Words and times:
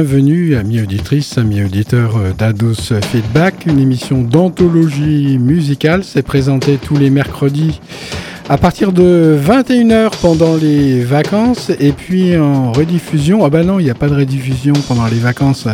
Bienvenue, 0.00 0.54
amis 0.54 0.80
auditrices, 0.80 1.38
amis 1.38 1.64
auditeurs 1.64 2.32
d'Ados 2.38 2.92
Feedback, 3.10 3.66
une 3.66 3.80
émission 3.80 4.22
d'anthologie 4.22 5.38
musicale. 5.38 6.04
C'est 6.04 6.22
présenté 6.22 6.76
tous 6.76 6.96
les 6.96 7.10
mercredis 7.10 7.80
à 8.48 8.58
partir 8.58 8.92
de 8.92 9.36
21h 9.44 10.12
pendant 10.22 10.54
les 10.54 11.02
vacances 11.02 11.72
et 11.80 11.90
puis 11.90 12.36
en 12.36 12.70
rediffusion. 12.70 13.44
Ah 13.44 13.50
bah 13.50 13.64
non, 13.64 13.80
il 13.80 13.86
n'y 13.86 13.90
a 13.90 13.96
pas 13.96 14.08
de 14.08 14.14
rediffusion 14.14 14.74
pendant 14.86 15.08
les 15.08 15.18
vacances. 15.18 15.66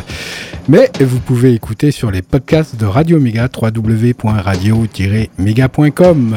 Mais 0.68 0.90
vous 1.00 1.20
pouvez 1.20 1.52
écouter 1.52 1.90
sur 1.90 2.10
les 2.10 2.22
podcasts 2.22 2.76
de 2.76 2.86
Radio 2.86 3.20
Méga, 3.20 3.50
www.radio-méga.com. 3.54 6.36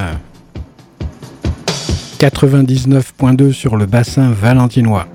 99.2 2.20 3.54
sur 3.54 3.78
le 3.78 3.86
bassin 3.86 4.32
valentinois. 4.32 5.08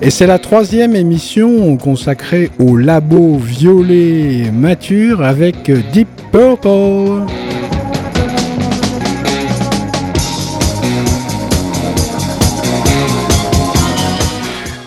Et 0.00 0.10
c'est 0.10 0.28
la 0.28 0.38
troisième 0.38 0.94
émission 0.94 1.76
consacrée 1.76 2.50
au 2.60 2.76
labo 2.76 3.36
violet 3.36 4.50
mature 4.52 5.24
avec 5.24 5.70
Deep 5.92 6.08
Purple. 6.30 7.26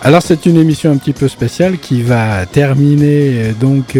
Alors 0.00 0.22
c'est 0.22 0.46
une 0.46 0.56
émission 0.56 0.90
un 0.90 0.96
petit 0.96 1.12
peu 1.12 1.28
spéciale 1.28 1.76
qui 1.78 2.02
va 2.02 2.46
terminer 2.46 3.52
donc 3.60 3.98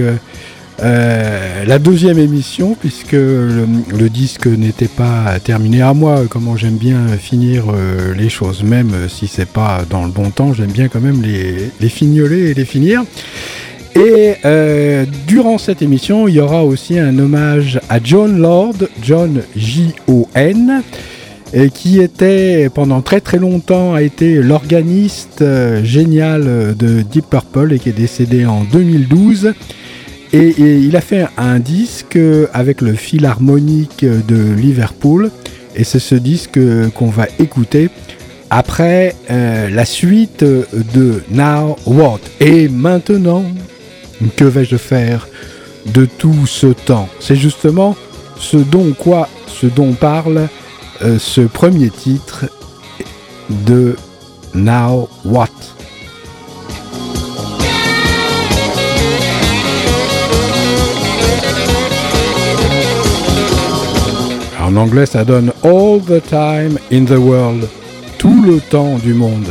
euh, 0.82 1.52
euh, 1.62 1.64
la 1.64 1.78
deuxième 1.78 2.18
émission, 2.18 2.76
puisque 2.78 3.12
le, 3.12 4.08
disque 4.08 4.46
n'était 4.46 4.88
pas 4.88 5.38
terminé 5.42 5.82
à 5.82 5.94
moi, 5.94 6.22
comment 6.28 6.56
j'aime 6.56 6.76
bien 6.76 7.06
finir 7.18 7.64
euh, 7.68 8.14
les 8.14 8.28
choses, 8.28 8.62
même 8.62 8.90
si 9.08 9.26
c'est 9.26 9.48
pas 9.48 9.84
dans 9.88 10.04
le 10.04 10.10
bon 10.10 10.30
temps, 10.30 10.52
j'aime 10.52 10.70
bien 10.72 10.88
quand 10.88 11.00
même 11.00 11.22
les, 11.22 11.88
fignoler 11.88 12.50
et 12.50 12.54
les 12.54 12.64
finir. 12.64 13.04
Et 13.94 14.34
euh, 14.44 15.04
durant 15.26 15.58
cette 15.58 15.82
émission, 15.82 16.26
il 16.26 16.34
y 16.34 16.40
aura 16.40 16.64
aussi 16.64 16.98
un 16.98 17.18
hommage 17.18 17.78
à 17.88 17.98
John 18.02 18.38
Lord, 18.38 18.76
John 19.02 19.42
J-O-N, 19.54 20.82
qui 21.74 22.00
était 22.00 22.70
pendant 22.74 23.02
très 23.02 23.20
très 23.20 23.38
longtemps 23.38 23.92
a 23.92 24.00
été 24.00 24.36
l'organiste 24.36 25.44
génial 25.84 26.74
de 26.74 27.02
Deep 27.02 27.26
Purple 27.28 27.74
et 27.74 27.78
qui 27.78 27.90
est 27.90 27.92
décédé 27.92 28.46
en 28.46 28.64
2012. 28.64 29.52
Et, 30.32 30.54
il 30.58 30.96
a 30.96 31.00
fait 31.00 31.26
un 31.36 31.58
disque 31.58 32.18
avec 32.52 32.80
le 32.80 32.94
Philharmonique 32.94 34.04
de 34.04 34.54
Liverpool. 34.54 35.30
Et 35.76 35.84
c'est 35.84 35.98
ce 35.98 36.14
disque 36.14 36.58
qu'on 36.94 37.10
va 37.10 37.26
écouter 37.38 37.90
après 38.50 39.16
euh, 39.30 39.70
la 39.70 39.86
suite 39.86 40.44
de 40.44 41.22
Now 41.30 41.76
What. 41.86 42.20
Et 42.40 42.68
maintenant, 42.68 43.44
que 44.36 44.44
vais-je 44.44 44.76
faire 44.76 45.26
de 45.86 46.04
tout 46.04 46.46
ce 46.46 46.66
temps? 46.66 47.08
C'est 47.20 47.36
justement 47.36 47.96
ce 48.38 48.58
dont 48.58 49.92
parle 49.94 50.48
euh, 51.02 51.18
ce 51.18 51.40
premier 51.40 51.90
titre 51.90 52.44
de 53.66 53.96
Now 54.54 55.08
What. 55.24 55.48
En 64.72 64.76
anglais, 64.76 65.04
ça 65.04 65.22
donne 65.22 65.52
All 65.62 66.00
the 66.00 66.22
time 66.26 66.78
in 66.90 67.04
the 67.04 67.18
world. 67.18 67.68
Tout 68.16 68.42
le 68.42 68.58
temps 68.58 68.96
du 68.96 69.12
monde. 69.12 69.48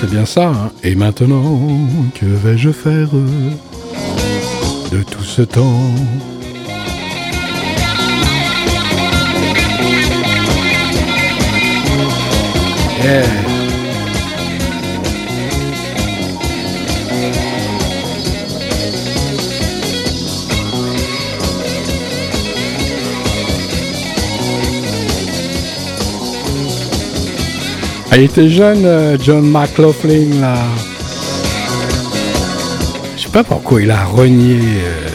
C'est 0.00 0.10
bien 0.10 0.26
ça, 0.26 0.48
hein 0.48 0.72
Et 0.82 0.96
maintenant, 0.96 1.60
que 2.18 2.26
vais-je 2.26 2.70
faire 2.70 3.08
de 4.90 5.02
tout 5.04 5.22
ce 5.22 5.42
temps? 5.42 5.92
Il 28.16 28.22
était 28.22 28.48
jeune, 28.48 28.84
euh, 28.84 29.16
John 29.20 29.48
McLaughlin, 29.50 30.40
là. 30.40 30.54
Je 33.16 33.22
sais 33.22 33.28
pas 33.28 33.44
pourquoi 33.44 33.82
il 33.82 33.90
a 33.90 34.04
renié 34.04 34.58
euh, 34.60 35.08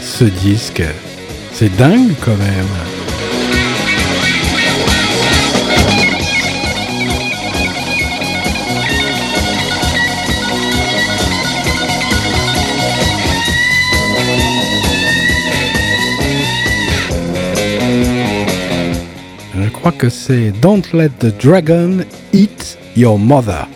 ce 0.00 0.24
disque. 0.24 0.82
C'est 1.52 1.74
dingue 1.76 2.12
quand 2.24 2.36
même. 2.36 2.95
Crois 19.86 20.00
que 20.00 20.08
c'est 20.08 20.50
Don't 20.50 20.82
Let 20.94 21.10
the 21.20 21.32
Dragon 21.38 22.04
Eat 22.32 22.76
Your 22.96 23.20
Mother. 23.20 23.75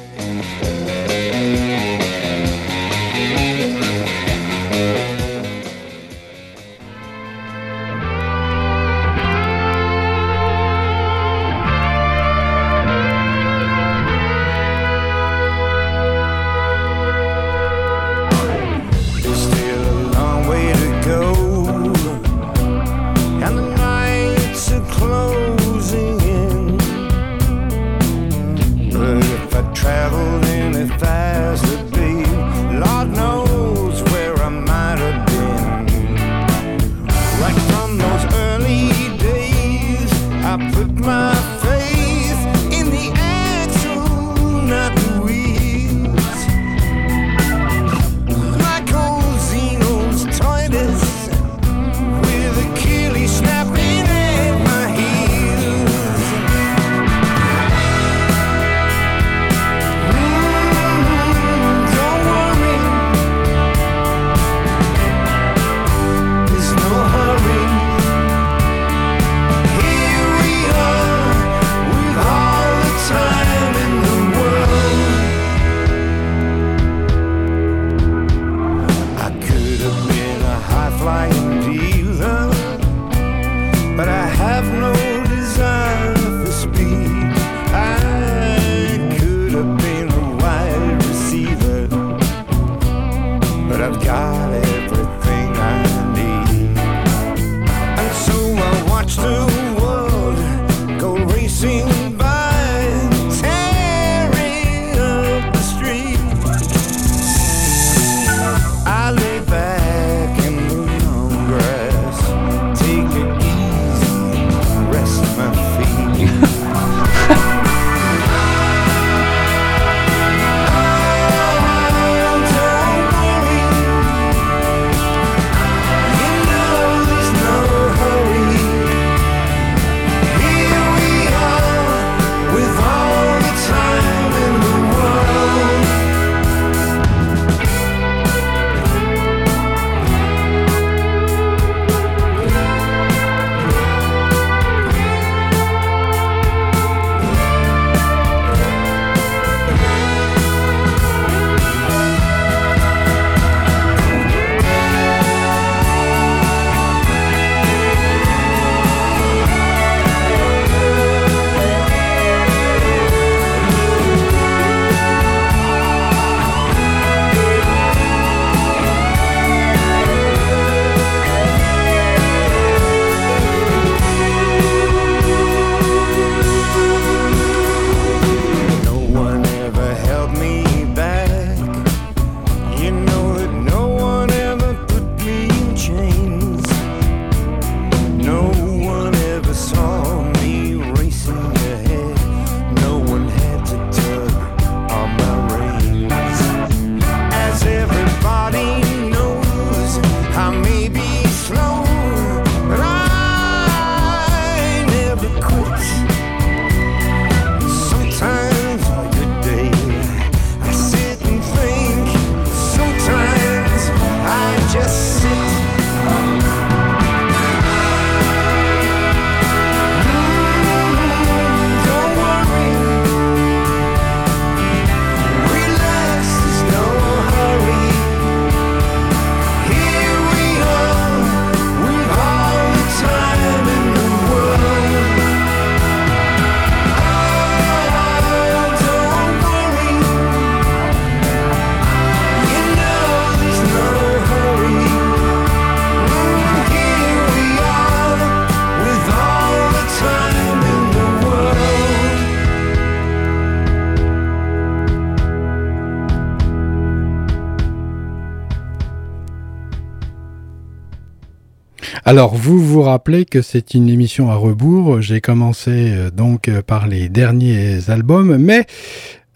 Alors, 262.11 262.35
vous 262.35 262.59
vous 262.59 262.83
rappelez 262.83 263.25
que 263.25 263.41
c'est 263.41 263.73
une 263.75 263.89
émission 263.89 264.33
à 264.33 264.35
rebours. 264.35 265.01
J'ai 265.01 265.21
commencé 265.21 265.93
euh, 265.93 266.11
donc 266.11 266.49
euh, 266.49 266.61
par 266.61 266.89
les 266.89 267.09
derniers 267.09 267.89
albums, 267.89 268.37
mais 268.37 268.67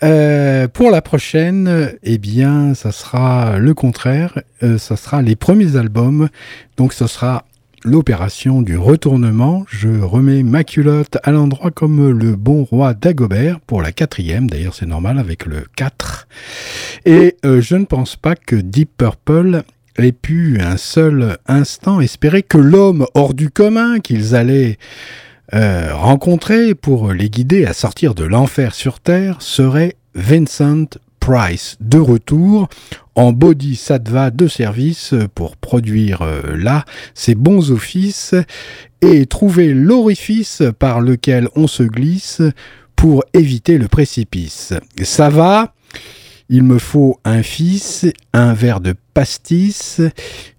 euh, 0.03 0.67
pour 0.67 0.91
la 0.91 1.01
prochaine, 1.01 1.93
eh 2.03 2.19
bien, 2.19 2.75
ça 2.75 2.91
sera 2.91 3.61
le 3.61 3.75
contraire. 3.75 4.41
ça 4.61 4.97
sera 4.97 5.23
les 5.23 5.37
premiers 5.37 5.77
albums. 5.77 6.29
Donc, 6.77 6.95
ce 6.95 7.07
sera 7.07 7.45
l'opération 7.85 8.61
du 8.61 8.77
retournement. 8.77 9.65
Je 9.69 10.01
remets 10.01 10.43
ma 10.43 10.65
culotte 10.65 11.19
à 11.23 11.31
l'endroit 11.31 11.71
comme 11.71 12.11
le 12.11 12.35
bon 12.35 12.65
roi 12.65 12.93
Dagobert 12.93 13.61
pour 13.61 13.83
la 13.83 13.93
quatrième. 13.93 14.51
D'ailleurs, 14.51 14.75
c'est 14.75 14.87
normal 14.87 15.21
avec 15.21 15.47
le 15.47 15.65
4. 15.77 16.27
Et 17.07 17.37
je 17.45 17.77
ne 17.77 17.85
pense 17.85 18.17
pas 18.17 18.35
que 18.35 18.57
Deep 18.57 18.91
Purple 18.97 19.63
ait 19.99 20.13
pu 20.13 20.59
un 20.61 20.77
seul 20.77 21.39
instant 21.47 22.01
espérer 22.01 22.43
que 22.43 22.59
l'homme 22.59 23.07
hors 23.15 23.35
du 23.35 23.51
commun 23.51 24.01
qu'ils 24.01 24.35
allaient 24.35 24.79
euh, 25.55 25.95
rencontrer 25.95 26.75
pour 26.75 27.13
les 27.13 27.31
guider 27.31 27.65
à 27.67 27.73
sortir 27.73 28.15
de 28.15 28.25
l'enfer 28.25 28.75
sur 28.75 29.01
Terre 29.01 29.41
serait 29.41 29.97
Vincent 30.15 30.87
Price, 31.21 31.77
de 31.81 31.99
retour 31.99 32.69
en 33.15 33.33
body 33.33 33.77
sattva 33.77 34.31
de 34.31 34.49
service 34.49 35.15
pour 35.35 35.57
produire 35.57 36.23
euh, 36.23 36.57
là 36.57 36.85
ses 37.15 37.35
bons 37.35 37.71
offices 37.71 38.35
et 39.01 39.27
trouver 39.27 39.75
l'orifice 39.75 40.63
par 40.79 41.01
lequel 41.01 41.49
on 41.57 41.67
se 41.67 41.83
glisse 41.83 42.43
pour 42.97 43.25
éviter 43.33 43.79
le 43.79 43.89
précipice. 43.89 44.73
Ça 45.03 45.29
va? 45.29 45.73
Il 46.49 46.63
me 46.63 46.79
faut 46.79 47.21
un 47.25 47.43
fils, 47.43 48.07
un 48.33 48.55
verre 48.55 48.81
de 48.81 48.95
pastis, 49.15 50.01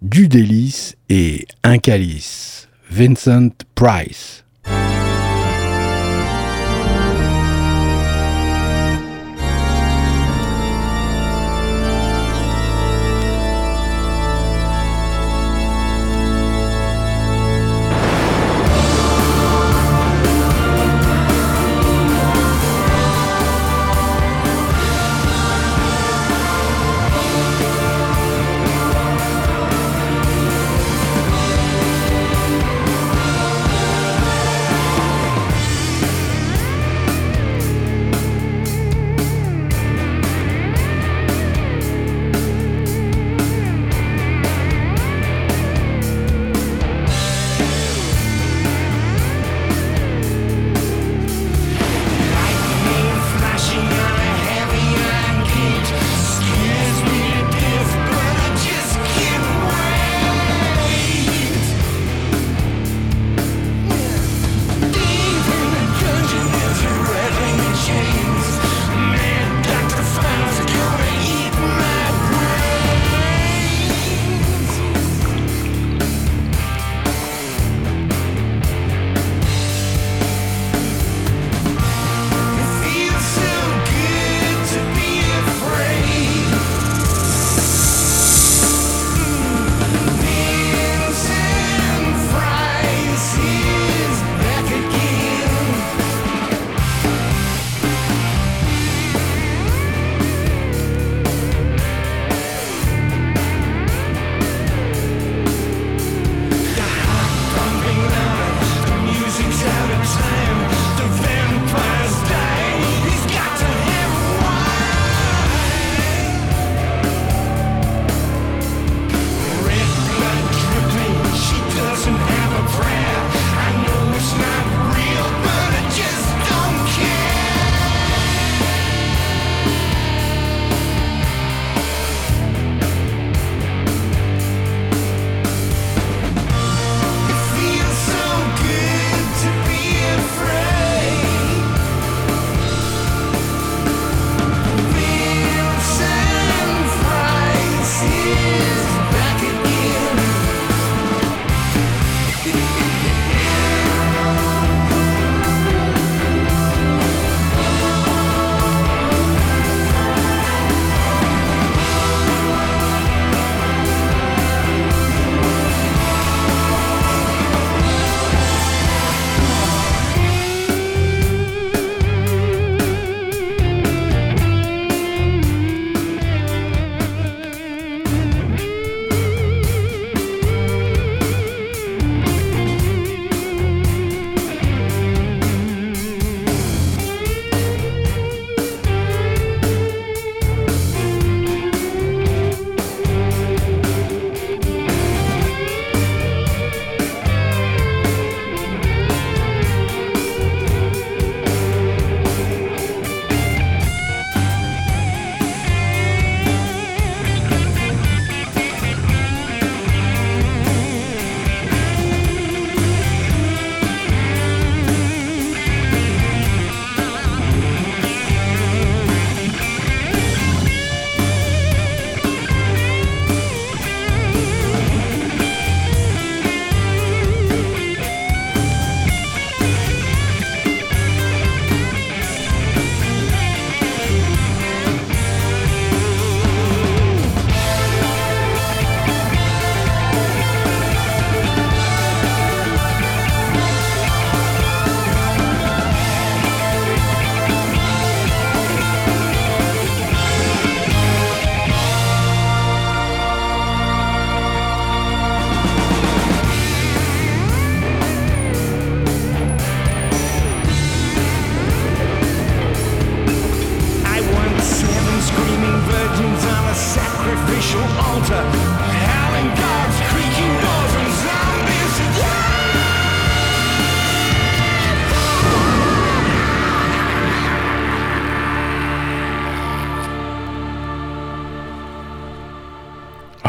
du 0.01 0.27
délice 0.27 0.95
et 1.09 1.45
un 1.63 1.77
calice. 1.77 2.69
Vincent 2.89 3.49
Price. 3.75 4.44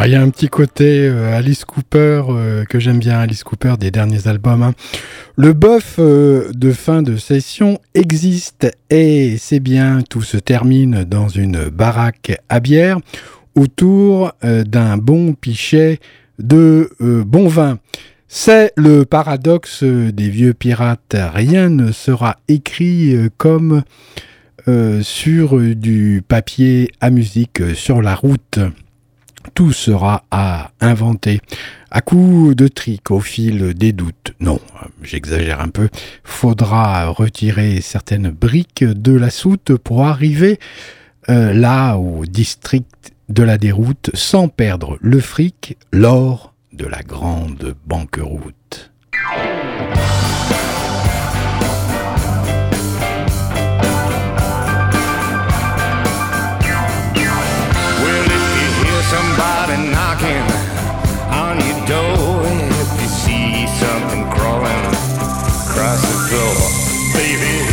Il 0.07 0.13
y 0.13 0.15
a 0.15 0.23
un 0.23 0.31
petit 0.31 0.49
côté 0.49 1.09
euh, 1.09 1.37
Alice 1.37 1.65
Cooper 1.65 2.23
euh, 2.29 2.65
que 2.65 2.79
j'aime 2.79 2.99
bien, 2.99 3.19
Alice 3.19 3.43
Cooper 3.43 3.75
des 3.79 3.91
derniers 3.91 4.29
albums. 4.29 4.63
hein. 4.63 4.75
Le 5.37 5.53
bœuf 5.53 5.97
euh, 5.99 6.53
de 6.53 6.71
fin 6.71 7.03
de 7.03 7.17
session 7.17 7.81
existe 7.95 8.71
et 8.89 9.37
c'est 9.39 9.59
bien, 9.59 10.03
tout 10.09 10.23
se 10.23 10.37
termine 10.37 11.03
dans 11.03 11.29
une 11.29 11.71
baraque 11.71 12.41
à 12.49 12.61
bière 12.61 12.99
autour 13.57 14.33
euh, 14.45 14.63
d'un 14.63 14.97
bon 14.97 15.35
pichet 15.35 15.99
de 16.39 16.91
bon 17.01 17.49
vin. 17.49 17.79
C'est 18.29 18.73
le 18.77 19.05
paradoxe 19.05 19.83
des 19.83 20.29
vieux 20.29 20.53
pirates. 20.53 21.17
Rien 21.17 21.71
ne 21.71 21.93
sera 21.93 22.37
écrit 22.47 23.17
comme 23.39 23.83
sur 25.01 25.59
du 25.59 26.23
papier 26.29 26.91
à 27.01 27.09
musique 27.09 27.63
sur 27.75 28.03
la 28.03 28.15
route. 28.15 28.59
Tout 29.55 29.73
sera 29.73 30.25
à 30.31 30.71
inventer. 30.81 31.41
À 31.91 32.01
coup 32.01 32.55
de 32.55 32.69
trick 32.69 33.11
au 33.11 33.21
fil 33.21 33.75
des 33.75 33.93
doutes. 33.93 34.35
Non, 34.41 34.61
j'exagère 35.03 35.61
un 35.61 35.69
peu. 35.69 35.89
Faudra 36.25 37.07
retirer 37.09 37.81
certaines 37.81 38.31
briques 38.31 38.85
de 38.85 39.13
la 39.13 39.31
soute 39.31 39.77
pour 39.77 40.05
arriver 40.05 40.59
euh, 41.29 41.53
là 41.53 41.97
au 41.97 42.27
district 42.27 43.13
de 43.29 43.43
la 43.43 43.59
déroute 43.59 44.11
sans 44.15 44.49
perdre 44.49 44.99
le 45.01 45.21
fric, 45.21 45.77
l'or 45.93 46.55
de 46.73 46.87
la 46.87 47.03
grande 47.03 47.75
banqueroute. 47.87 48.93
Baby. 66.29 67.66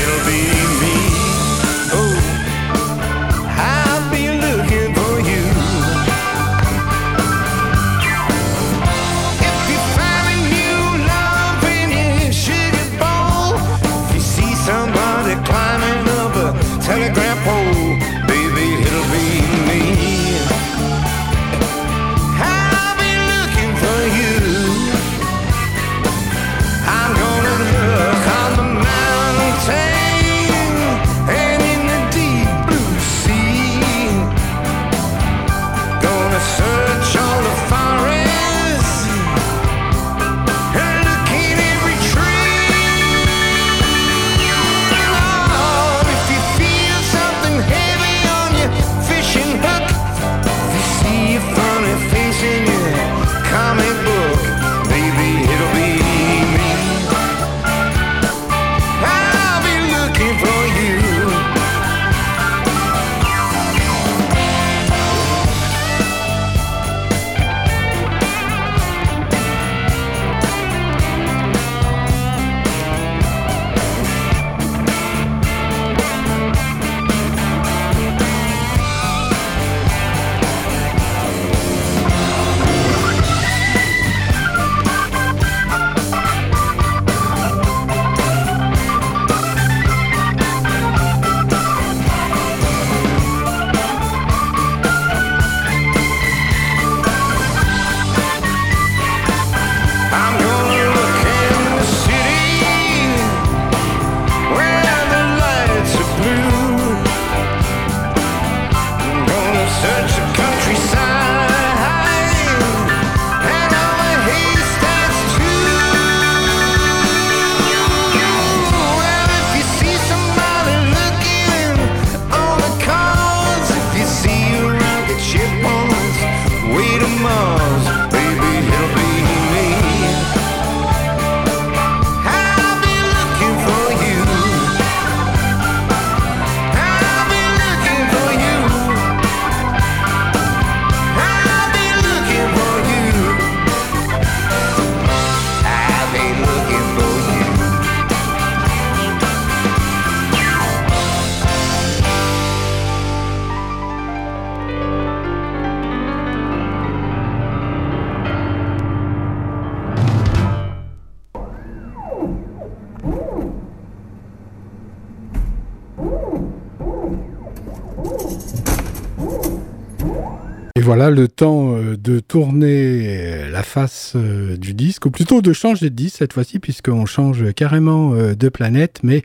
Le 171.09 171.27
temps 171.27 171.75
euh, 171.75 171.97
de 171.97 172.19
tourner 172.19 173.05
euh, 173.07 173.51
la 173.51 173.63
face 173.63 174.13
euh, 174.15 174.57
du 174.57 174.73
disque, 174.73 175.05
ou 175.05 175.11
plutôt 175.11 175.41
de 175.41 175.53
changer 175.53 175.89
de 175.89 175.95
disque 175.95 176.17
cette 176.19 176.33
fois-ci, 176.33 176.59
puisqu'on 176.59 177.05
change 177.05 177.53
carrément 177.53 178.13
de 178.13 178.49
planète, 178.49 178.99
mais 179.03 179.23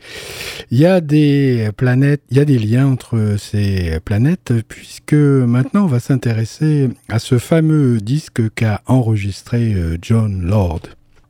il 0.71 0.79
y 0.79 0.87
a 0.87 1.01
des 1.01 1.71
planètes, 1.77 2.23
il 2.31 2.37
y 2.37 2.41
a 2.41 2.45
des 2.45 2.59
liens 2.59 2.87
entre 2.87 3.37
ces 3.39 3.99
planètes, 4.05 4.53
puisque 4.69 5.15
maintenant 5.15 5.85
on 5.85 5.89
va 5.89 6.01
s'intéresser 6.01 6.89
à 7.09 7.19
ce 7.19 7.39
fameux 7.39 7.99
disque 8.01 8.43
qu'a 8.55 8.83
enregistré 8.87 9.75
John 10.03 10.43
Lord. 10.43 10.83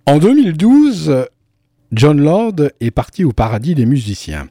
En 0.07 0.19
2012, 0.19 1.27
John 1.92 2.20
Lord 2.20 2.57
est 2.81 2.90
parti 2.90 3.24
au 3.24 3.33
paradis 3.33 3.74
des 3.74 3.87
musiciens. 3.87 4.48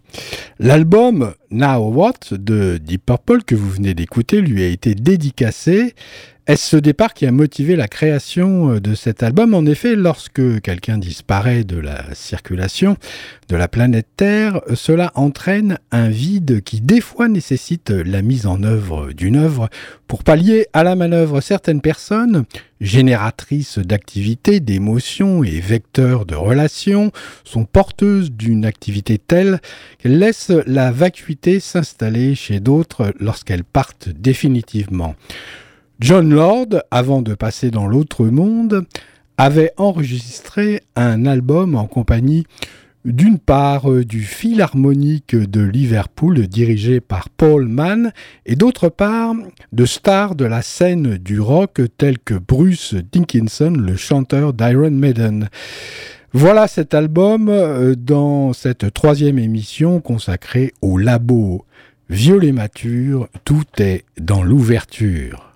L'album 0.59 1.33
Now 1.51 1.89
What 1.89 2.31
de 2.31 2.77
Deep 2.77 3.05
Purple 3.05 3.43
que 3.43 3.55
vous 3.55 3.69
venez 3.69 3.93
d'écouter 3.93 4.41
lui 4.41 4.63
a 4.63 4.67
été 4.67 4.95
dédicacé 4.95 5.93
Est-ce 6.47 6.69
ce 6.69 6.77
départ 6.77 7.13
qui 7.13 7.25
a 7.25 7.31
motivé 7.33 7.75
la 7.75 7.89
création 7.89 8.71
euh, 8.71 8.79
de 8.79 8.95
cet 8.95 9.21
album? 9.21 9.53
En 9.53 9.65
effet, 9.65 9.97
lorsque 9.97 10.61
quelqu'un 10.61 10.97
disparaît 10.97 11.65
de 11.65 11.77
la 11.77 12.05
circulation 12.13 12.95
de 13.49 13.57
la 13.57 13.67
planète 13.67 14.07
Terre, 14.15 14.61
cela 14.73 15.11
entraîne 15.15 15.77
un 15.91 16.07
vide 16.07 16.61
qui 16.63 16.79
des 16.79 17.01
fois 17.01 17.27
nécessite 17.27 17.89
la 17.89 18.21
mise 18.21 18.45
en 18.45 18.63
œuvre 18.63 19.11
d'une 19.11 19.35
œuvre 19.35 19.67
pour 20.07 20.23
pallier 20.23 20.67
à 20.71 20.85
la 20.85 20.95
manœuvre 20.95 21.41
certaines 21.41 21.81
personnes, 21.81 22.45
génératrices 22.79 23.79
d'activités, 23.79 24.61
d'émotions 24.61 25.43
et 25.43 25.59
vecteurs 25.59 26.25
de 26.25 26.35
relations, 26.35 27.11
sont 27.43 27.65
porteuses 27.65 28.31
d'une 28.31 28.63
activité 28.63 29.17
telle 29.17 29.59
qu'elles 29.97 30.17
laissent 30.17 30.53
la 30.65 30.93
vacuité 30.93 31.59
s'installer 31.59 32.35
chez 32.35 32.61
d'autres 32.61 33.13
lorsqu'elles 33.19 33.65
partent 33.65 34.07
définitivement. 34.07 35.13
John 35.99 36.29
Lord, 36.29 36.67
avant 36.91 37.23
de 37.23 37.33
passer 37.33 37.71
dans 37.71 37.87
l'autre 37.87 38.25
monde, 38.25 38.85
avait 39.37 39.71
enregistré 39.77 40.81
un 40.95 41.25
album 41.25 41.75
en 41.75 41.87
compagnie 41.87 42.45
d'une 43.03 43.39
part 43.39 43.89
euh, 43.89 44.05
du 44.05 44.21
Philharmonique 44.21 45.35
de 45.35 45.61
Liverpool 45.61 46.47
dirigé 46.47 46.99
par 46.99 47.29
Paul 47.29 47.67
Mann 47.67 48.11
et 48.45 48.55
d'autre 48.55 48.89
part 48.89 49.33
de 49.71 49.85
stars 49.85 50.35
de 50.35 50.45
la 50.45 50.61
scène 50.61 51.17
du 51.17 51.39
rock 51.39 51.81
tels 51.97 52.19
que 52.19 52.35
Bruce 52.35 52.93
Dickinson, 53.11 53.71
le 53.71 53.95
chanteur 53.95 54.53
d'Iron 54.53 54.91
Maiden. 54.91 55.49
Voilà 56.33 56.67
cet 56.67 56.93
album 56.93 57.49
euh, 57.49 57.95
dans 57.95 58.53
cette 58.53 58.93
troisième 58.93 59.39
émission 59.39 59.99
consacrée 59.99 60.73
au 60.81 60.99
labo. 60.99 61.65
Violet 62.09 62.51
mature, 62.51 63.29
tout 63.45 63.65
est 63.79 64.05
dans 64.19 64.43
l'ouverture. 64.43 65.46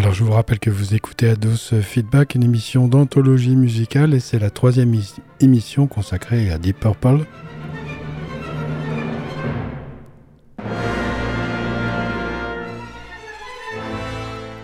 Alors 0.00 0.14
je 0.14 0.24
vous 0.24 0.32
rappelle 0.32 0.58
que 0.58 0.70
vous 0.70 0.94
écoutez 0.94 1.28
Ados 1.28 1.74
Feedback, 1.82 2.34
une 2.34 2.42
émission 2.42 2.88
d'anthologie 2.88 3.54
musicale 3.54 4.14
et 4.14 4.20
c'est 4.20 4.38
la 4.38 4.48
troisième 4.48 4.98
émission 5.40 5.86
consacrée 5.86 6.50
à 6.50 6.56
Deep 6.56 6.80
Purple. 6.80 7.26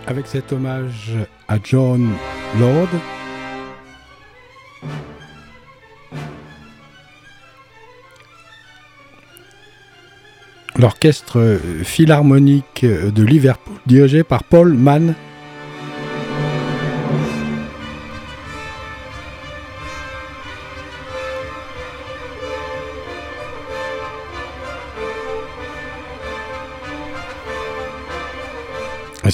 Avec 0.07 0.25
cet 0.25 0.51
hommage 0.53 1.13
à 1.47 1.57
John 1.63 2.09
Lord, 2.59 2.89
l'orchestre 10.79 11.59
philharmonique 11.83 12.83
de 12.83 13.23
Liverpool, 13.23 13.75
dirigé 13.85 14.23
par 14.23 14.43
Paul 14.43 14.73
Mann. 14.73 15.13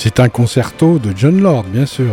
C'est 0.04 0.20
un 0.20 0.28
concerto 0.28 1.00
de 1.00 1.14
John 1.16 1.42
Lord, 1.42 1.64
bien 1.64 1.86
sûr. 1.86 2.10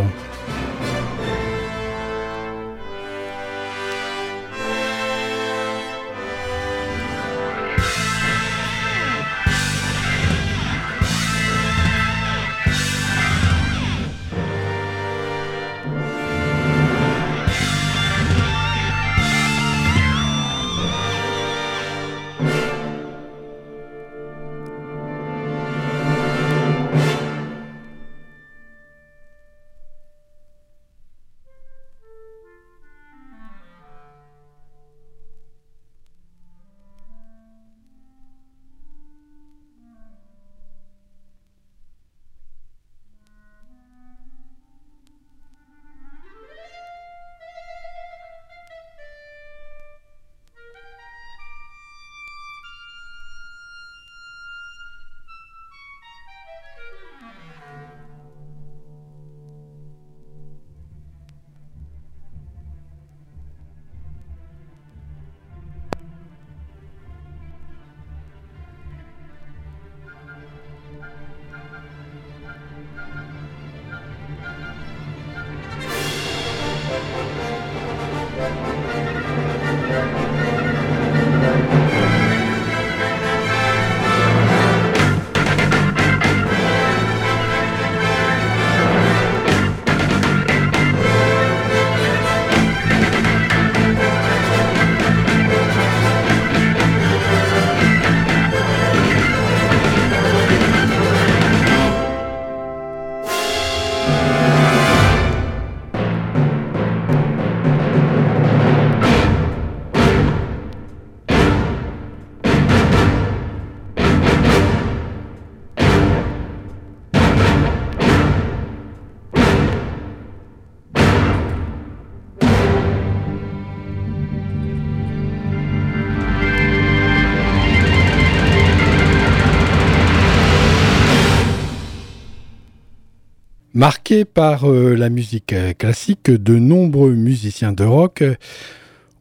Par 134.34 134.68
euh, 134.68 134.96
la 134.96 135.08
musique 135.08 135.52
euh, 135.52 135.72
classique, 135.72 136.32
de 136.32 136.56
nombreux 136.56 137.14
musiciens 137.14 137.70
de 137.70 137.84
rock 137.84 138.22
euh, 138.22 138.34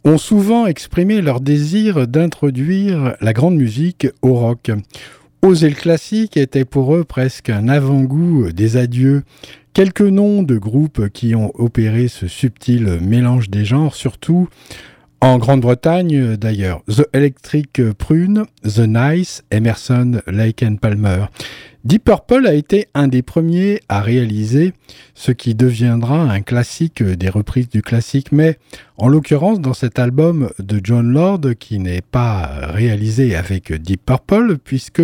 ont 0.03 0.17
souvent 0.17 0.65
exprimé 0.65 1.21
leur 1.21 1.41
désir 1.41 2.07
d'introduire 2.07 3.15
la 3.21 3.33
grande 3.33 3.55
musique 3.55 4.07
au 4.23 4.33
rock. 4.33 4.71
Oser 5.43 5.69
le 5.69 5.75
classique 5.75 6.37
était 6.37 6.65
pour 6.65 6.95
eux 6.95 7.03
presque 7.03 7.51
un 7.51 7.67
avant-goût 7.67 8.51
des 8.51 8.77
adieux. 8.77 9.21
Quelques 9.73 10.01
noms 10.01 10.41
de 10.41 10.57
groupes 10.57 11.09
qui 11.09 11.35
ont 11.35 11.51
opéré 11.53 12.07
ce 12.07 12.27
subtil 12.27 12.97
mélange 12.99 13.51
des 13.51 13.65
genres, 13.65 13.93
surtout 13.93 14.49
en 15.21 15.37
Grande-Bretagne 15.37 16.35
d'ailleurs. 16.35 16.81
The 16.87 17.07
Electric 17.13 17.91
Prune, 17.99 18.45
The 18.63 18.87
Nice, 18.87 19.43
Emerson, 19.51 20.21
Lake 20.25 20.63
and 20.63 20.77
Palmer. 20.77 21.25
Deep 21.85 22.03
Purple 22.03 22.45
a 22.45 22.53
été 22.55 22.87
un 22.93 23.07
des 23.07 23.21
premiers 23.21 23.79
à 23.87 24.01
réaliser 24.01 24.73
ce 25.15 25.31
qui 25.31 25.55
deviendra 25.55 26.21
un 26.23 26.41
classique 26.41 27.01
des 27.01 27.29
reprises 27.29 27.69
du 27.69 27.81
classique, 27.81 28.33
mais 28.33 28.57
en 28.97 29.07
l'occurrence 29.07 29.61
dans 29.61 29.73
cet 29.73 29.97
album 29.97 30.49
de 30.59 30.81
John 30.83 31.13
Lord 31.13 31.39
qui 31.57 31.79
n'est 31.79 32.01
pas 32.01 32.49
réalisé 32.73 33.33
avec 33.33 33.71
Deep 33.71 34.05
Purple 34.05 34.57
puisque 34.61 35.03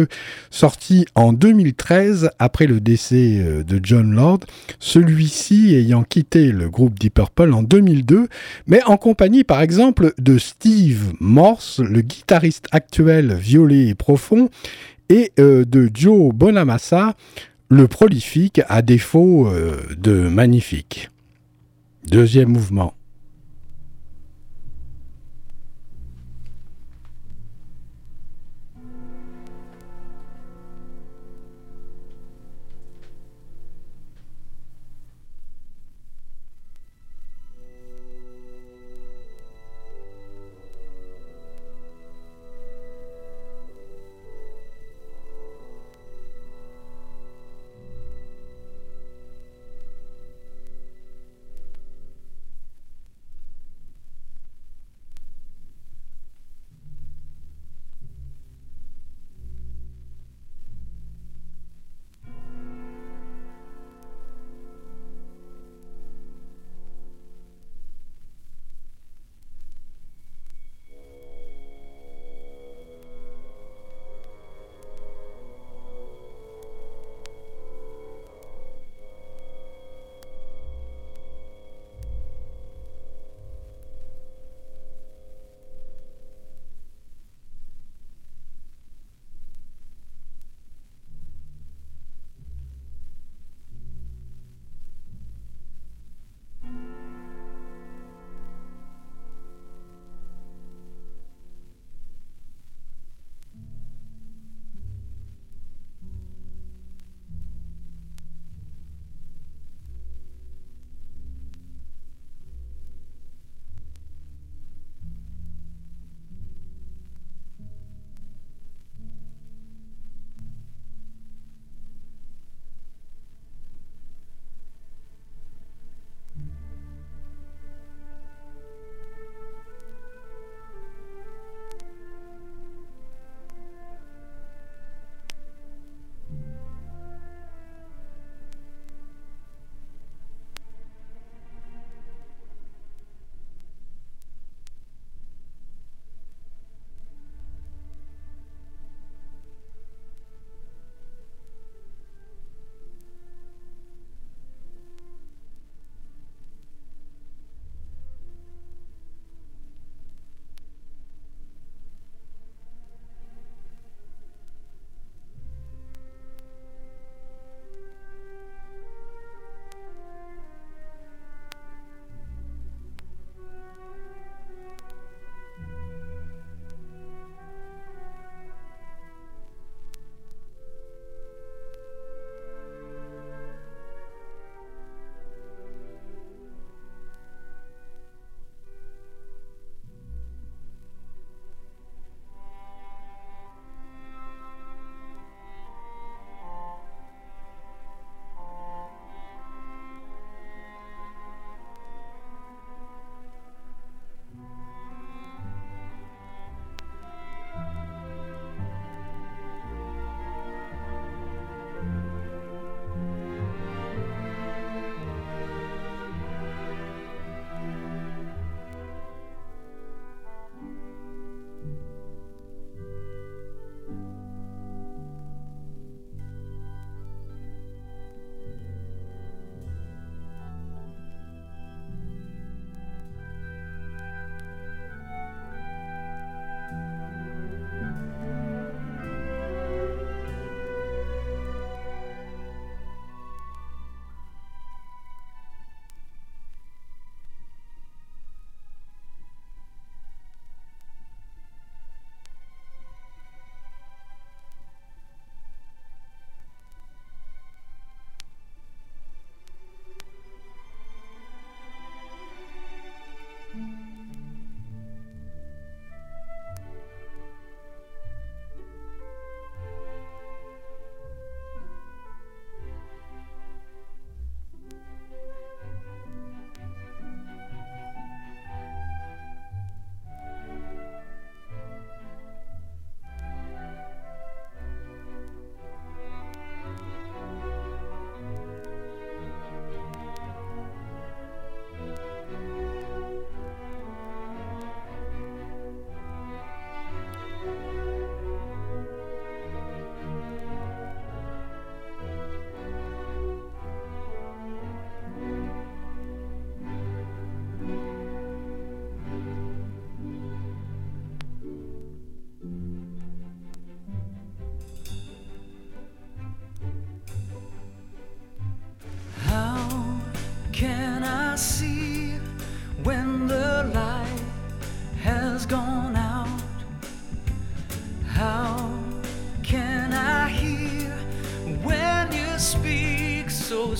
sorti 0.49 1.05
en 1.15 1.32
2013 1.32 2.32
après 2.39 2.67
le 2.67 2.82
décès 2.82 3.38
euh, 3.38 3.63
de 3.63 3.80
John 3.82 4.13
Lord, 4.13 4.41
celui-ci 4.80 5.76
ayant 5.76 6.03
quitté 6.03 6.51
le 6.51 6.69
groupe 6.69 6.99
Deep 6.99 7.13
Purple 7.13 7.53
en 7.53 7.63
2002, 7.63 8.28
mais 8.67 8.84
en 8.84 8.97
compagnie 8.97 9.45
par 9.45 9.61
exemple 9.61 10.13
de 10.17 10.38
Steve 10.38 11.13
Morse, 11.21 11.80
le 11.80 12.01
guitariste 12.01 12.67
actuel 12.73 13.34
violet 13.34 13.88
et 13.88 13.95
profond, 13.95 14.49
et 15.10 15.32
euh, 15.39 15.66
de 15.66 15.89
Joe 15.93 16.34
Bonamassa, 16.34 17.16
le 17.70 17.88
prolifique 17.88 18.62
à 18.68 18.82
défaut 18.82 19.47
euh, 19.47 19.78
de 19.97 20.28
magnifique. 20.28 21.10
Deuxième 22.08 22.49
mouvement. 22.49 22.93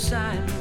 sign 0.06 0.55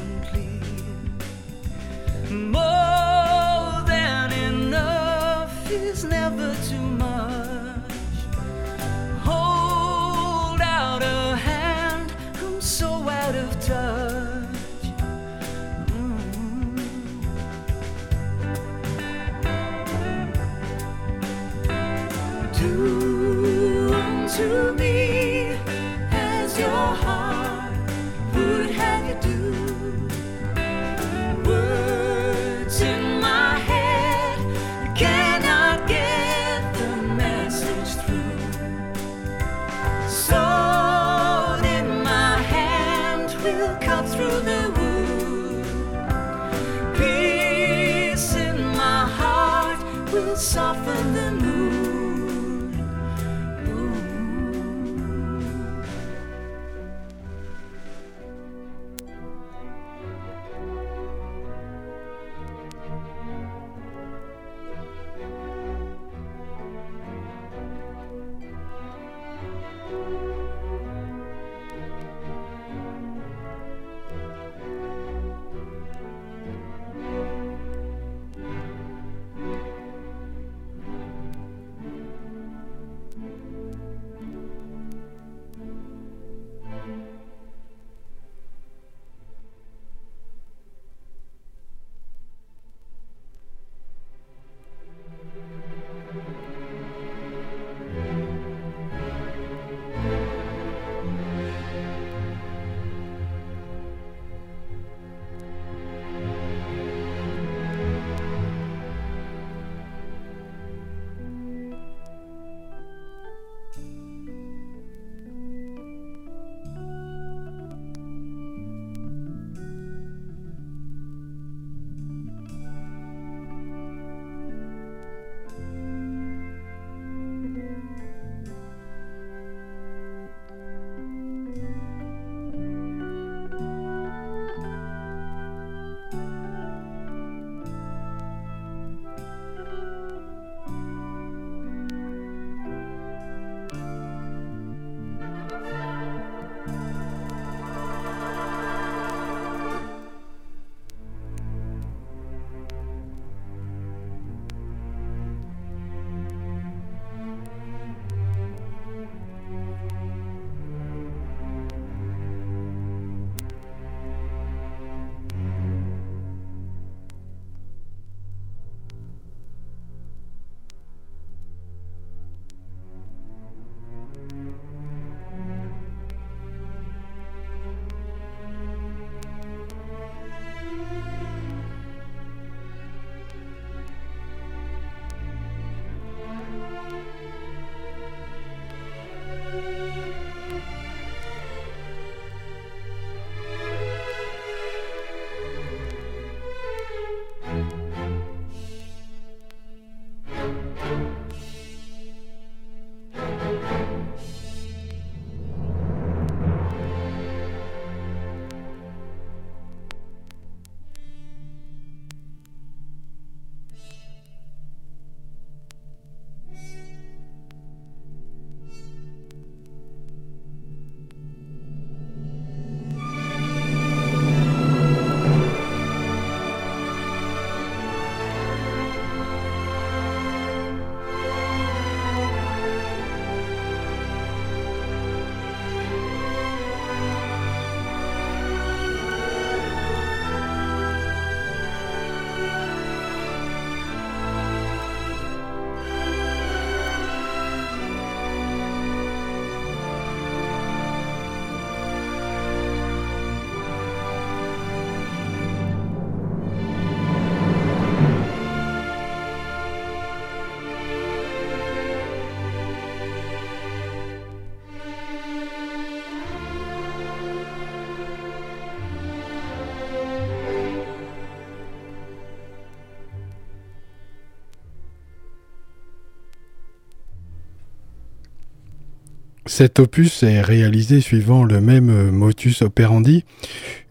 Cet 279.57 279.79
opus 279.79 280.21
est 280.23 280.41
réalisé 280.41 280.99
suivant 280.99 281.45
le 281.45 281.61
même 281.61 281.89
euh, 281.89 282.11
motus 282.11 282.61
operandi. 282.61 283.23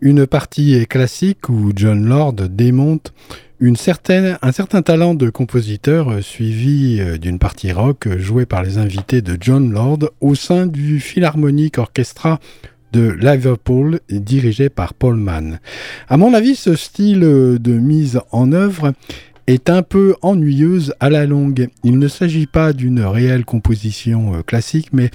Une 0.02 0.26
partie 0.26 0.74
est 0.74 0.84
classique 0.84 1.48
où 1.48 1.72
John 1.74 2.04
Lord 2.04 2.34
démonte 2.34 3.14
un 3.62 3.74
certain 4.52 4.82
talent 4.82 5.14
de 5.14 5.30
compositeur 5.30 6.10
euh, 6.10 6.20
suivi 6.20 7.00
euh, 7.00 7.16
d'une 7.16 7.38
partie 7.38 7.72
rock 7.72 8.14
jouée 8.18 8.44
par 8.44 8.62
les 8.62 8.76
invités 8.76 9.22
de 9.22 9.38
John 9.40 9.72
Lord 9.72 10.00
au 10.20 10.34
sein 10.34 10.66
du 10.66 11.00
Philharmonic 11.00 11.78
Orchestra 11.78 12.40
de 12.92 13.08
Liverpool 13.08 14.00
dirigé 14.10 14.68
par 14.68 14.92
Paul 14.92 15.16
Mann. 15.16 15.60
À 16.10 16.18
mon 16.18 16.34
avis, 16.34 16.56
ce 16.56 16.74
style 16.74 17.20
de 17.20 17.72
mise 17.72 18.20
en 18.32 18.52
œuvre 18.52 18.92
est 19.46 19.70
un 19.70 19.82
peu 19.82 20.14
ennuyeuse 20.22 20.94
à 21.00 21.10
la 21.10 21.26
longue. 21.26 21.68
Il 21.82 21.98
ne 21.98 22.08
s'agit 22.08 22.46
pas 22.46 22.72
d'une 22.72 23.00
réelle 23.00 23.44
composition 23.44 24.34
euh, 24.34 24.42
classique, 24.42 24.88
mais 24.92 25.10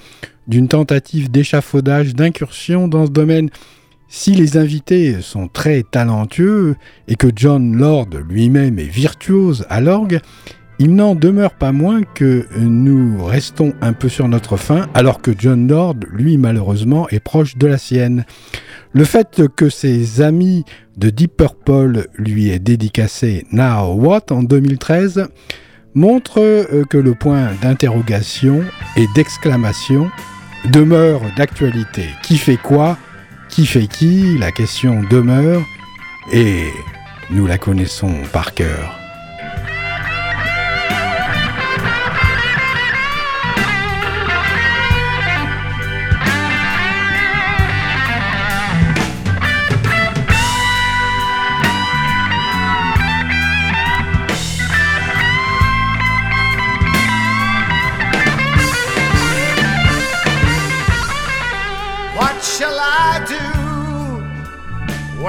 d'une 0.47 0.67
tentative 0.67 1.29
d'échafaudage, 1.31 2.15
d'incursion 2.15 2.87
dans 2.87 3.05
ce 3.05 3.11
domaine. 3.11 3.49
Si 4.07 4.33
les 4.33 4.57
invités 4.57 5.21
sont 5.21 5.47
très 5.47 5.83
talentueux 5.83 6.75
et 7.07 7.15
que 7.15 7.27
John 7.35 7.75
Lord 7.75 8.09
lui-même 8.27 8.79
est 8.79 8.83
virtuose 8.83 9.65
à 9.69 9.81
l'orgue, 9.81 10.19
il 10.79 10.95
n'en 10.95 11.13
demeure 11.13 11.53
pas 11.53 11.73
moins 11.73 12.01
que 12.03 12.47
nous 12.57 13.23
restons 13.23 13.73
un 13.81 13.93
peu 13.93 14.07
sur 14.07 14.27
notre 14.29 14.55
faim, 14.55 14.87
alors 14.93 15.21
que 15.21 15.31
John 15.37 15.67
Lord, 15.67 15.97
lui 16.09 16.37
malheureusement, 16.37 17.07
est 17.09 17.19
proche 17.19 17.57
de 17.57 17.67
la 17.67 17.77
sienne. 17.77 18.25
Le 18.91 19.03
fait 19.03 19.43
que 19.55 19.69
ses 19.69 20.21
amis 20.21 20.65
de 20.97 21.09
Deep 21.09 21.37
Purple 21.37 22.07
lui 22.15 22.49
aient 22.49 22.59
dédicacé 22.59 23.45
Now 23.51 23.93
What 23.93 24.31
en 24.31 24.41
2013 24.41 25.27
montre 25.93 26.39
euh, 26.39 26.83
que 26.85 26.97
le 26.97 27.13
point 27.13 27.49
d'interrogation 27.61 28.63
et 28.95 29.05
d'exclamation 29.15 30.09
demeure 30.71 31.21
d'actualité. 31.37 32.05
Qui 32.23 32.37
fait 32.37 32.57
quoi? 32.57 32.97
Qui 33.47 33.65
fait 33.65 33.87
qui? 33.87 34.37
La 34.37 34.51
question 34.51 35.03
demeure 35.09 35.61
et 36.31 36.65
nous 37.29 37.45
la 37.45 37.57
connaissons 37.57 38.13
par 38.31 38.53
cœur. 38.53 38.98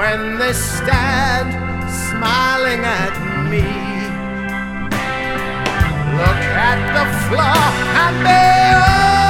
When 0.01 0.39
they 0.39 0.51
stand 0.51 1.49
smiling 2.09 2.81
at 2.83 3.15
me? 3.51 3.67
Look 6.19 6.41
at 6.69 6.79
the 6.97 7.05
floor 7.27 7.61
and 8.03 8.15
they 8.25 8.61
are 8.81 9.20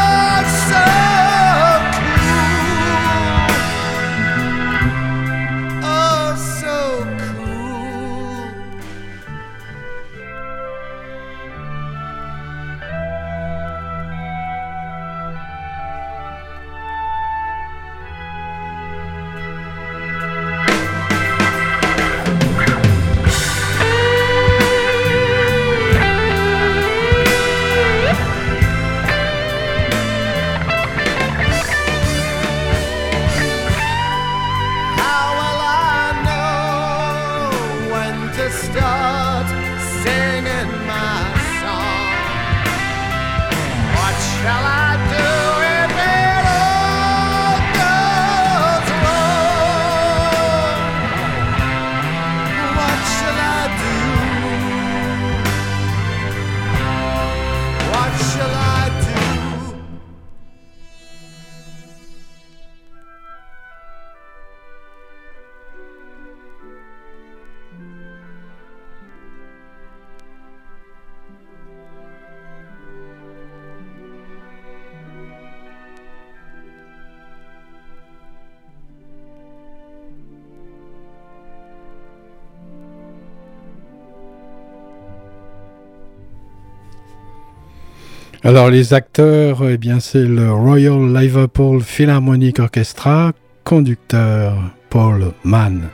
Alors 88.43 88.71
les 88.71 88.95
acteurs, 88.95 89.69
eh 89.69 89.77
bien 89.77 89.99
c'est 89.99 90.25
le 90.25 90.51
Royal 90.51 91.13
Liverpool 91.13 91.81
Philharmonic 91.81 92.57
Orchestra, 92.57 93.33
conducteur 93.63 94.57
Paul 94.89 95.33
Mann. 95.43 95.89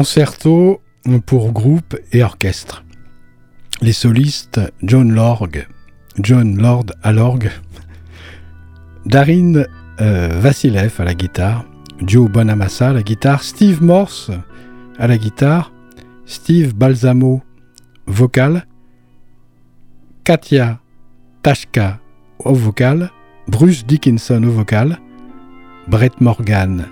Concerto 0.00 0.80
pour 1.26 1.52
groupe 1.52 1.94
et 2.10 2.22
orchestre. 2.22 2.82
Les 3.82 3.92
solistes 3.92 4.58
John 4.82 5.12
Lord, 5.12 5.50
John 6.18 6.56
Lord 6.56 6.86
à 7.02 7.12
l'orgue, 7.12 7.50
Darin 9.04 9.64
euh, 10.00 10.28
Vassilev 10.40 10.94
à 10.98 11.04
la 11.04 11.12
guitare, 11.12 11.66
Joe 12.00 12.30
Bonamassa 12.30 12.88
à 12.88 12.92
la 12.94 13.02
guitare, 13.02 13.42
Steve 13.42 13.82
Morse 13.82 14.30
à 14.98 15.06
la 15.06 15.18
guitare, 15.18 15.70
Steve 16.24 16.74
Balsamo 16.74 17.42
vocal, 18.06 18.64
Katia 20.24 20.80
Tashka 21.42 22.00
au 22.38 22.54
vocal, 22.54 23.10
Bruce 23.48 23.84
Dickinson 23.84 24.42
au 24.44 24.50
vocal, 24.50 24.98
Brett 25.88 26.22
Morgan 26.22 26.86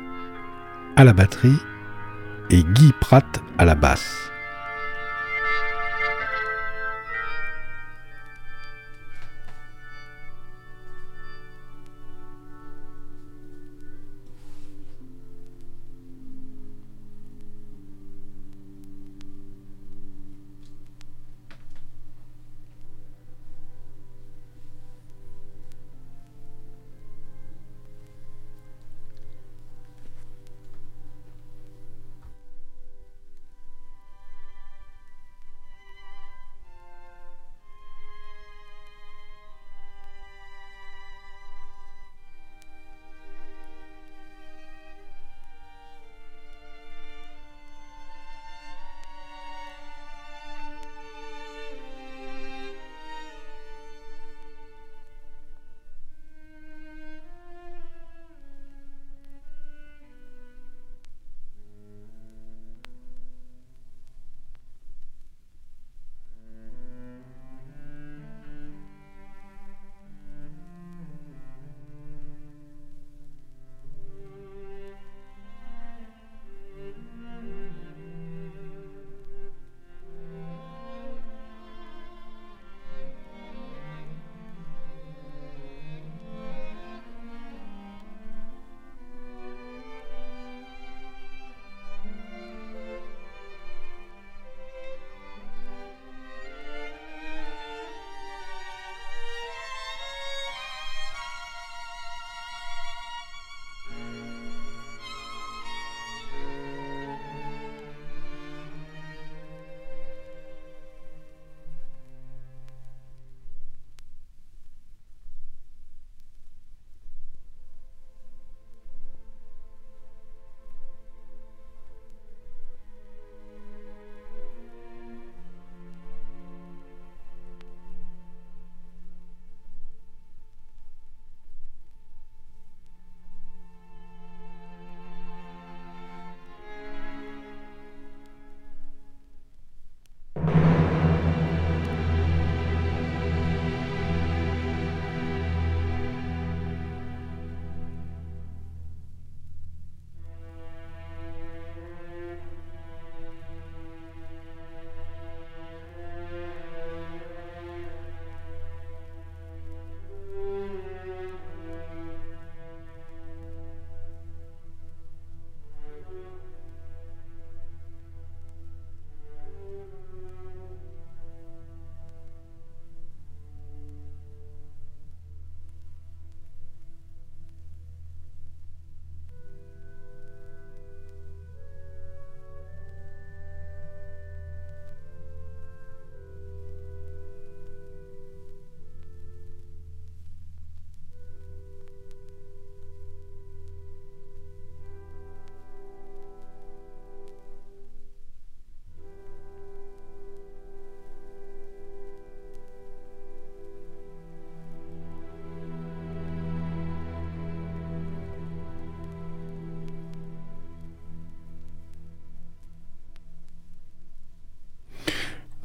à 0.95 1.05
la 1.05 1.15
batterie 1.15 1.57
et 2.51 2.63
Guy 2.63 2.93
Pratt 3.01 3.41
à 3.59 3.65
la 3.65 3.75
basse. 3.75 4.31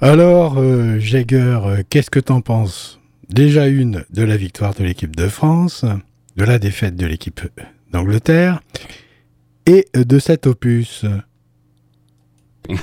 Alors, 0.04 0.58
euh, 0.58 0.99
euh, 0.99 1.84
qu'est-ce 1.89 2.12
que 2.12 2.20
t'en 2.20 2.41
penses? 2.41 2.99
Déjà 3.30 3.68
une 3.68 4.04
de 4.10 4.24
la 4.24 4.36
victoire 4.36 4.74
de 4.74 4.84
l'équipe 4.84 5.16
de 5.16 5.30
France, 5.30 5.86
de 6.36 6.43
la 6.43 6.60
défaite 6.60 6.97
de 6.97 7.06
l'équipe 7.06 7.39
d'Angleterre, 7.89 8.62
et 9.66 9.88
de 9.95 10.20
cet 10.20 10.45
opus. 10.45 11.06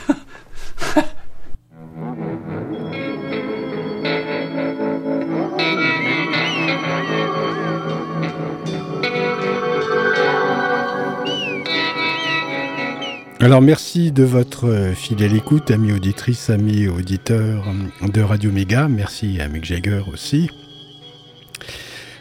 Alors 13.43 13.62
merci 13.62 14.12
de 14.12 14.22
votre 14.22 14.68
euh, 14.68 14.93
fidèle 14.93 15.34
écoute, 15.34 15.70
amis 15.70 15.93
auditrices, 15.93 16.51
amis 16.51 16.88
auditeurs 16.88 17.64
de 18.07 18.20
Radio 18.20 18.53
Méga. 18.53 18.86
Merci 18.86 19.41
à 19.41 19.49
Mick 19.49 19.64
Jagger 19.64 20.03
aussi 20.12 20.51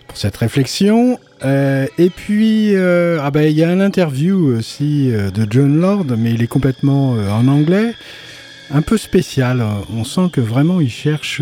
pour 0.07 0.15
cette 0.15 0.37
réflexion. 0.37 1.19
Euh, 1.43 1.87
et 1.97 2.09
puis, 2.09 2.73
euh, 2.73 3.19
ah 3.21 3.31
ben, 3.31 3.41
il 3.41 3.51
y 3.51 3.65
a 3.65 3.69
un 3.69 3.81
interview 3.81 4.55
aussi 4.57 5.11
de 5.11 5.45
John 5.49 5.81
Lord, 5.81 6.05
mais 6.17 6.31
il 6.31 6.41
est 6.41 6.47
complètement 6.47 7.11
en 7.11 7.49
anglais, 7.49 7.95
un 8.71 8.81
peu 8.81 8.95
spécial. 8.95 9.61
On 9.93 10.05
sent 10.05 10.29
que 10.31 10.39
vraiment 10.39 10.79
il 10.79 10.89
cherche 10.89 11.41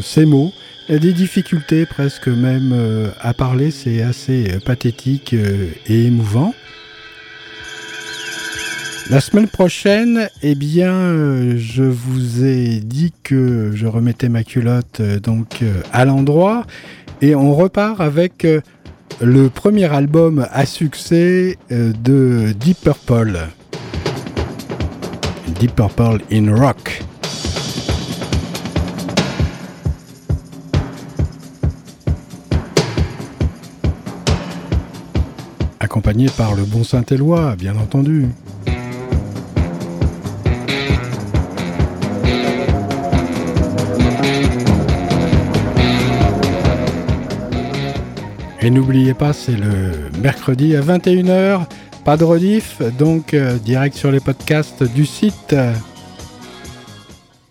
ses 0.00 0.26
mots. 0.26 0.52
Il 0.88 0.94
a 0.94 0.98
des 1.00 1.12
difficultés 1.12 1.86
presque 1.86 2.28
même 2.28 2.72
à 3.20 3.34
parler, 3.34 3.72
c'est 3.72 4.00
assez 4.00 4.58
pathétique 4.64 5.34
et 5.34 6.04
émouvant. 6.04 6.54
La 9.12 9.20
semaine 9.20 9.46
prochaine, 9.46 10.30
eh 10.42 10.54
bien, 10.54 10.94
euh, 10.94 11.58
je 11.58 11.82
vous 11.82 12.46
ai 12.46 12.80
dit 12.80 13.12
que 13.22 13.70
je 13.74 13.86
remettais 13.86 14.30
ma 14.30 14.42
culotte 14.42 15.00
euh, 15.00 15.20
donc 15.20 15.58
euh, 15.60 15.82
à 15.92 16.06
l'endroit 16.06 16.64
et 17.20 17.34
on 17.34 17.54
repart 17.54 18.00
avec 18.00 18.46
le 19.20 19.50
premier 19.50 19.84
album 19.92 20.48
à 20.50 20.64
succès 20.64 21.58
de 21.68 22.54
Deep 22.58 22.78
Purple. 22.80 23.38
Deep 25.60 25.74
Purple 25.74 26.22
in 26.32 26.56
Rock. 26.56 27.02
Accompagné 35.80 36.28
par 36.34 36.54
le 36.54 36.62
bon 36.62 36.82
Saint-Éloi, 36.82 37.56
bien 37.56 37.76
entendu. 37.76 38.30
Et 48.64 48.70
n'oubliez 48.70 49.12
pas, 49.12 49.32
c'est 49.32 49.56
le 49.56 50.10
mercredi 50.22 50.76
à 50.76 50.80
21h, 50.80 51.66
pas 52.04 52.16
de 52.16 52.22
rediff, 52.22 52.80
donc 52.96 53.34
euh, 53.34 53.58
direct 53.58 53.96
sur 53.96 54.12
les 54.12 54.20
podcasts 54.20 54.84
du 54.84 55.04
site. 55.04 55.56